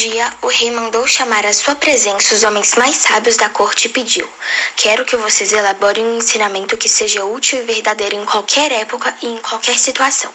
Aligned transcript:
dia, 0.00 0.32
o 0.40 0.46
rei 0.46 0.70
mandou 0.70 1.06
chamar 1.06 1.44
à 1.44 1.52
sua 1.52 1.74
presença 1.74 2.34
os 2.34 2.42
homens 2.42 2.74
mais 2.74 2.96
sábios 2.96 3.36
da 3.36 3.50
corte 3.50 3.86
e 3.86 3.90
pediu: 3.90 4.26
Quero 4.74 5.04
que 5.04 5.14
vocês 5.14 5.52
elaborem 5.52 6.06
um 6.06 6.16
ensinamento 6.16 6.74
que 6.78 6.88
seja 6.88 7.22
útil 7.22 7.58
e 7.58 7.66
verdadeiro 7.66 8.16
em 8.16 8.24
qualquer 8.24 8.72
época 8.72 9.14
e 9.20 9.26
em 9.26 9.36
qualquer 9.38 9.78
situação. 9.78 10.32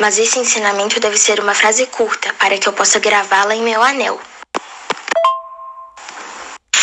Mas 0.00 0.18
esse 0.18 0.40
ensinamento 0.40 0.98
deve 0.98 1.16
ser 1.16 1.38
uma 1.38 1.54
frase 1.54 1.86
curta, 1.86 2.32
para 2.40 2.58
que 2.58 2.66
eu 2.66 2.72
possa 2.72 2.98
gravá-la 2.98 3.54
em 3.54 3.62
meu 3.62 3.80
anel. 3.80 4.20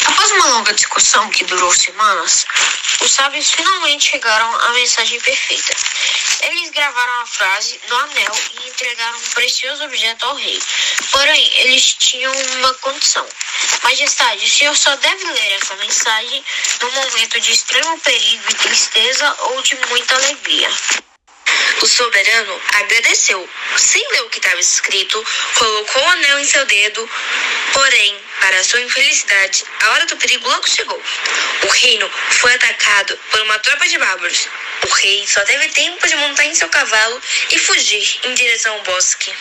Após 0.08 0.32
uma 0.32 0.41
longa 0.52 0.74
discussão 0.74 1.30
que 1.30 1.46
durou 1.46 1.72
semanas, 1.72 2.46
os 3.02 3.12
sábios 3.12 3.52
finalmente 3.52 4.12
chegaram 4.12 4.54
à 4.54 4.70
mensagem 4.72 5.20
perfeita. 5.22 5.74
Eles 6.44 6.70
gravaram 6.72 7.22
a 7.22 7.26
frase 7.26 7.80
no 7.88 7.96
anel 7.96 8.36
e 8.60 8.68
entregaram 8.68 9.18
um 9.18 9.30
precioso 9.30 9.86
objeto 9.86 10.26
ao 10.26 10.36
rei. 10.36 10.62
Porém, 11.12 11.52
eles 11.60 11.94
tinham 11.94 12.34
uma 12.58 12.74
condição. 12.76 13.26
Majestade, 13.84 14.46
o 14.46 14.50
senhor 14.50 14.76
só 14.76 14.94
deve 14.98 15.32
ler 15.32 15.52
essa 15.54 15.76
mensagem 15.78 16.44
no 16.82 16.92
momento 16.92 17.40
de 17.40 17.52
extremo 17.52 17.98
perigo 18.02 18.44
e 18.50 18.56
tristeza 18.56 19.36
ou 19.40 19.62
de 19.62 19.76
muita 19.88 20.16
alegria. 20.16 20.70
Soberano 21.92 22.62
agradeceu. 22.74 23.50
Sem 23.76 24.02
ler 24.12 24.22
o 24.22 24.30
que 24.30 24.40
estava 24.40 24.60
escrito, 24.60 25.24
colocou 25.56 26.02
o 26.02 26.10
anel 26.10 26.40
em 26.40 26.46
seu 26.46 26.66
dedo. 26.66 27.10
Porém, 27.74 28.18
para 28.40 28.64
sua 28.64 28.82
infelicidade, 28.82 29.66
a 29.84 29.92
hora 29.92 30.06
do 30.06 30.16
perigo 30.16 30.48
logo 30.48 30.70
chegou. 30.70 31.02
O 31.64 31.68
reino 31.68 32.10
foi 32.10 32.54
atacado 32.54 33.20
por 33.30 33.42
uma 33.42 33.60
tropa 33.60 33.88
de 33.88 33.98
bárbaros. 33.98 34.48
O 34.90 34.94
rei 34.96 35.28
só 35.28 35.42
teve 35.44 35.68
tempo 35.70 36.08
de 36.08 36.16
montar 36.16 36.46
em 36.46 36.56
seu 36.56 36.70
cavalo 36.70 37.22
e 37.52 37.60
fugir 37.60 38.20
em 38.24 38.34
direção 38.36 38.74
ao 38.74 38.82
bosque. 38.84 39.34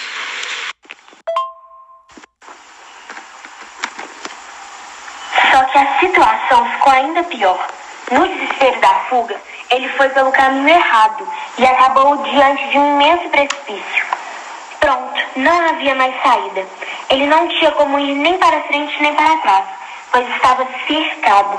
Só 5.52 5.64
que 5.64 5.78
a 5.78 6.00
situação 6.00 6.72
ficou 6.72 6.92
ainda 6.92 7.22
pior. 7.24 7.68
No 8.10 8.26
desespero 8.26 8.80
da 8.80 9.06
fuga, 9.08 9.40
ele 9.70 9.88
foi 9.90 10.08
pelo 10.10 10.32
caminho 10.32 10.68
errado 10.68 11.26
e 11.58 11.64
acabou 11.64 12.16
diante 12.18 12.68
de 12.68 12.78
um 12.78 12.94
imenso 12.94 13.28
precipício. 13.30 14.06
Pronto, 14.80 15.20
não 15.36 15.68
havia 15.68 15.94
mais 15.94 16.14
saída. 16.22 16.66
Ele 17.10 17.26
não 17.26 17.46
tinha 17.48 17.70
como 17.72 17.98
ir 17.98 18.14
nem 18.14 18.38
para 18.38 18.62
frente 18.62 19.00
nem 19.02 19.14
para 19.14 19.36
trás, 19.38 19.64
pois 20.10 20.28
estava 20.34 20.66
cercado. 20.86 21.58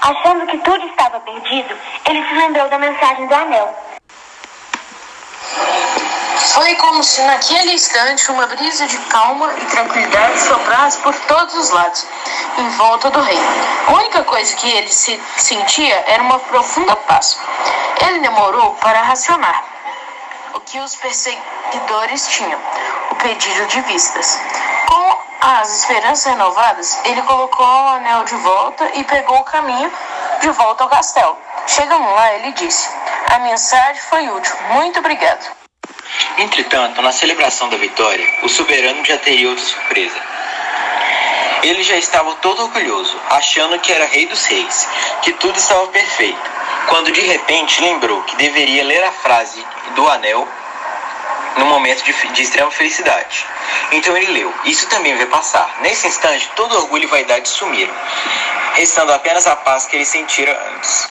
Achando 0.00 0.46
que 0.46 0.58
tudo 0.58 0.84
estava 0.86 1.20
perdido, 1.20 1.76
ele 2.08 2.26
se 2.26 2.34
lembrou 2.34 2.68
da 2.68 2.78
mensagem 2.78 3.26
do 3.26 3.34
anel. 3.34 3.91
Foi 6.52 6.74
como 6.74 7.02
se 7.02 7.22
naquele 7.22 7.72
instante 7.72 8.30
uma 8.30 8.46
brisa 8.46 8.86
de 8.86 8.98
calma 9.08 9.50
e 9.54 9.64
tranquilidade 9.64 10.38
soprasse 10.38 10.98
por 10.98 11.14
todos 11.20 11.54
os 11.54 11.70
lados, 11.70 12.06
em 12.58 12.68
volta 12.76 13.08
do 13.08 13.22
rei. 13.22 13.38
A 13.86 13.92
única 13.92 14.22
coisa 14.24 14.54
que 14.56 14.70
ele 14.70 14.92
se 14.92 15.18
sentia 15.38 16.04
era 16.06 16.22
uma 16.22 16.38
profunda 16.38 16.94
paz. 16.94 17.38
Ele 18.06 18.18
demorou 18.18 18.74
para 18.74 19.00
racionar 19.00 19.64
o 20.52 20.60
que 20.60 20.78
os 20.78 20.94
perseguidores 20.94 22.28
tinham, 22.28 22.60
o 23.10 23.14
pedido 23.14 23.66
de 23.68 23.80
vistas. 23.80 24.38
Com 24.86 25.18
as 25.40 25.80
esperanças 25.80 26.26
renovadas, 26.26 27.00
ele 27.06 27.22
colocou 27.22 27.66
o 27.66 27.88
anel 27.88 28.24
de 28.24 28.34
volta 28.34 28.90
e 28.92 29.04
pegou 29.04 29.38
o 29.38 29.44
caminho 29.44 29.90
de 30.42 30.50
volta 30.50 30.84
ao 30.84 30.90
castelo. 30.90 31.34
Chegando 31.66 32.10
lá, 32.10 32.34
ele 32.34 32.52
disse: 32.52 32.90
A 33.34 33.38
mensagem 33.38 34.02
foi 34.02 34.28
útil. 34.28 34.54
Muito 34.74 34.98
obrigado. 34.98 35.61
Entretanto, 36.38 37.02
na 37.02 37.12
celebração 37.12 37.68
da 37.68 37.76
vitória, 37.76 38.26
o 38.42 38.48
soberano 38.48 39.04
já 39.04 39.18
teria 39.18 39.48
outra 39.48 39.64
surpresa. 39.64 40.16
Ele 41.62 41.82
já 41.82 41.96
estava 41.96 42.34
todo 42.36 42.62
orgulhoso, 42.62 43.16
achando 43.30 43.78
que 43.78 43.92
era 43.92 44.06
rei 44.06 44.26
dos 44.26 44.44
reis, 44.46 44.88
que 45.22 45.32
tudo 45.34 45.58
estava 45.58 45.86
perfeito, 45.88 46.50
quando 46.88 47.12
de 47.12 47.20
repente 47.20 47.80
lembrou 47.80 48.22
que 48.22 48.36
deveria 48.36 48.82
ler 48.82 49.04
a 49.04 49.12
frase 49.12 49.64
do 49.94 50.08
anel 50.08 50.48
no 51.58 51.66
momento 51.66 52.02
de, 52.02 52.12
de 52.32 52.42
extrema 52.42 52.70
felicidade. 52.70 53.46
Então 53.92 54.16
ele 54.16 54.32
leu: 54.32 54.52
Isso 54.64 54.88
também 54.88 55.16
vai 55.16 55.26
passar. 55.26 55.78
Nesse 55.80 56.06
instante, 56.08 56.50
todo 56.56 56.76
orgulho 56.76 57.04
e 57.04 57.06
vaidade 57.06 57.48
sumiram, 57.48 57.94
restando 58.74 59.12
apenas 59.12 59.46
a 59.46 59.54
paz 59.54 59.86
que 59.86 59.96
ele 59.96 60.04
sentira 60.04 60.58
antes. 60.74 61.00